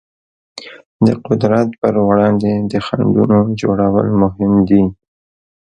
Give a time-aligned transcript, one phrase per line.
[1.05, 4.83] د قدرت پر وړاندې د خنډونو جوړول مهم دي.